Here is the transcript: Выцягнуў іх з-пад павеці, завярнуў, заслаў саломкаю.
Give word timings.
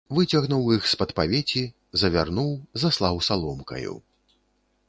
Выцягнуў 0.17 0.71
іх 0.77 0.87
з-пад 0.93 1.13
павеці, 1.19 1.63
завярнуў, 2.05 2.49
заслаў 2.85 3.23
саломкаю. 3.29 3.93